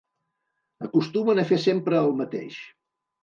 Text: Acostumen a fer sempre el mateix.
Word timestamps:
Acostumen 0.87 1.41
a 1.43 1.45
fer 1.51 1.59
sempre 1.65 2.01
el 2.05 2.09
mateix. 2.23 2.57